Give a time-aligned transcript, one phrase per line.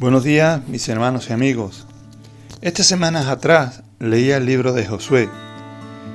[0.00, 1.86] Buenos días, mis hermanos y amigos.
[2.60, 5.28] Estas semanas atrás leía el libro de Josué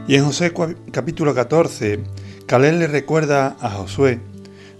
[0.06, 0.54] y en Josué
[0.92, 2.02] capítulo 14,
[2.46, 4.20] Caleb le recuerda a Josué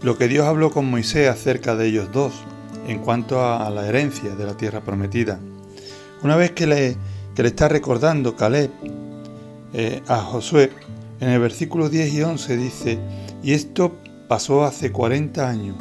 [0.02, 2.34] lo que Dios habló con Moisés acerca de ellos dos
[2.88, 5.40] en cuanto a la herencia de la tierra prometida.
[6.22, 6.98] Una vez que le,
[7.38, 8.70] le está recordando Caleb
[9.72, 10.72] eh, a Josué,
[11.22, 13.00] en el versículo 10 y 11 dice,
[13.42, 13.96] y esto
[14.28, 15.78] pasó hace 40 años,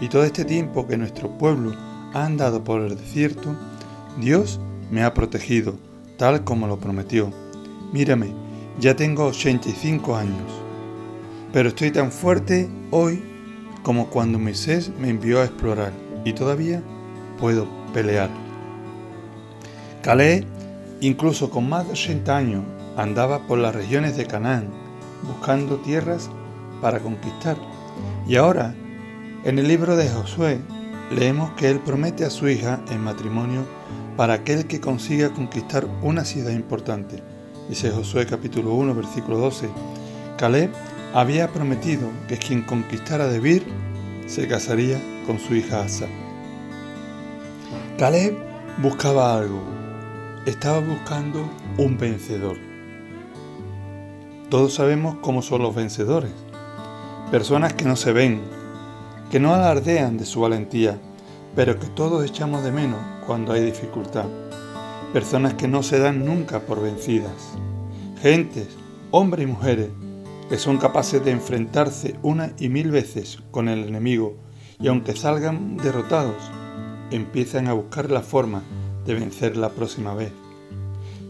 [0.00, 3.56] y todo este tiempo que nuestro pueblo andado por el desierto,
[4.18, 5.74] Dios me ha protegido,
[6.18, 7.30] tal como lo prometió.
[7.92, 8.32] Mírame,
[8.78, 10.52] ya tengo 85 años,
[11.52, 13.22] pero estoy tan fuerte hoy
[13.82, 15.92] como cuando Moisés me envió a explorar
[16.24, 16.82] y todavía
[17.38, 18.30] puedo pelear.
[20.02, 20.46] Calé,
[21.00, 22.64] incluso con más de 80 años,
[22.96, 24.68] andaba por las regiones de Canaán
[25.22, 26.30] buscando tierras
[26.80, 27.56] para conquistar.
[28.26, 28.74] Y ahora,
[29.44, 30.58] en el libro de Josué,
[31.12, 33.66] leemos que él promete a su hija en matrimonio
[34.16, 37.22] para aquel que consiga conquistar una ciudad importante.
[37.68, 39.68] Dice Josué capítulo 1 versículo 12.
[40.38, 40.70] Caleb
[41.14, 43.64] había prometido que quien conquistara Debir
[44.26, 46.06] se casaría con su hija Asa.
[47.98, 48.36] Caleb
[48.78, 49.62] buscaba algo.
[50.46, 52.56] Estaba buscando un vencedor.
[54.48, 56.32] Todos sabemos cómo son los vencedores.
[57.30, 58.42] Personas que no se ven,
[59.32, 61.00] que no alardean de su valentía,
[61.56, 64.26] pero que todos echamos de menos cuando hay dificultad.
[65.14, 67.32] Personas que no se dan nunca por vencidas.
[68.20, 68.68] Gentes,
[69.10, 69.88] hombres y mujeres,
[70.50, 74.36] que son capaces de enfrentarse una y mil veces con el enemigo
[74.78, 76.50] y aunque salgan derrotados,
[77.10, 78.62] empiezan a buscar la forma
[79.06, 80.32] de vencer la próxima vez.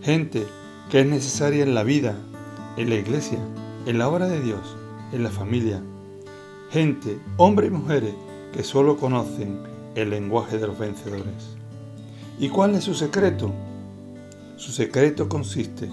[0.02, 0.44] Gente
[0.90, 2.16] que es necesaria en la vida,
[2.76, 3.38] en la iglesia,
[3.86, 4.76] en la obra de Dios,
[5.12, 5.80] en la familia,
[6.72, 8.14] gente, hombres y mujeres,
[8.50, 9.60] que solo conocen
[9.94, 11.58] el lenguaje de los vencedores.
[12.38, 13.52] ¿Y cuál es su secreto?
[14.56, 15.90] Su secreto consiste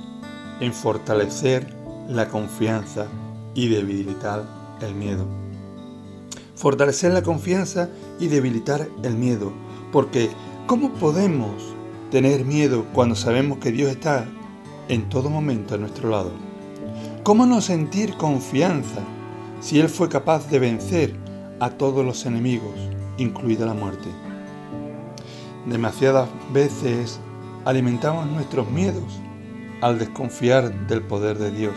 [0.62, 1.68] en fortalecer
[2.08, 3.08] la confianza
[3.56, 4.46] y debilitar
[4.80, 5.26] el miedo.
[6.56, 9.52] Fortalecer la confianza y debilitar el miedo,
[9.92, 10.30] porque
[10.66, 11.76] ¿cómo podemos
[12.10, 14.26] tener miedo cuando sabemos que Dios está
[14.88, 16.32] en todo momento a nuestro lado?
[17.24, 19.04] ¿Cómo no sentir confianza
[19.60, 21.16] si Él fue capaz de vencer
[21.60, 22.76] a todos los enemigos,
[23.18, 24.08] incluida la muerte.
[25.66, 27.20] Demasiadas veces
[27.66, 29.20] alimentamos nuestros miedos
[29.82, 31.76] al desconfiar del poder de Dios.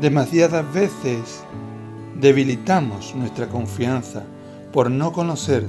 [0.00, 1.42] Demasiadas veces
[2.20, 4.24] debilitamos nuestra confianza
[4.72, 5.66] por no conocer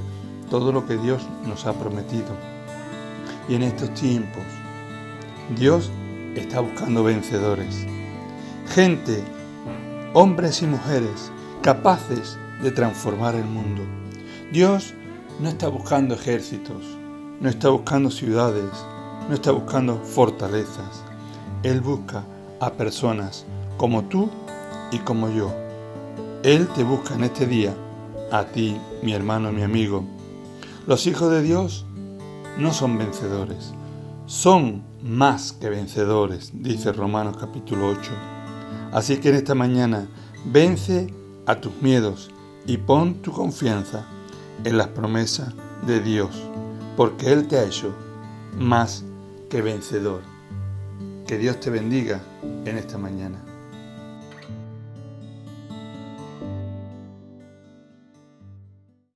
[0.49, 2.35] todo lo que Dios nos ha prometido.
[3.47, 4.43] Y en estos tiempos,
[5.57, 5.91] Dios
[6.35, 7.85] está buscando vencedores.
[8.67, 9.23] Gente
[10.13, 11.31] hombres y mujeres
[11.61, 13.81] capaces de transformar el mundo.
[14.51, 14.93] Dios
[15.39, 16.83] no está buscando ejércitos,
[17.39, 18.69] no está buscando ciudades,
[19.27, 21.03] no está buscando fortalezas.
[21.63, 22.23] Él busca
[22.59, 23.45] a personas
[23.77, 24.29] como tú
[24.91, 25.51] y como yo.
[26.43, 27.73] Él te busca en este día,
[28.31, 30.03] a ti, mi hermano, mi amigo.
[30.85, 31.85] Los hijos de Dios
[32.57, 33.73] no son vencedores,
[34.27, 38.32] son más que vencedores, dice Romanos capítulo 8.
[38.91, 40.07] Así que en esta mañana
[40.45, 41.13] vence
[41.45, 42.29] a tus miedos
[42.65, 44.05] y pon tu confianza
[44.63, 45.53] en las promesas
[45.85, 46.29] de Dios,
[46.95, 47.93] porque Él te ha hecho
[48.57, 49.03] más
[49.49, 50.21] que vencedor.
[51.27, 52.21] Que Dios te bendiga
[52.65, 53.52] en esta mañana.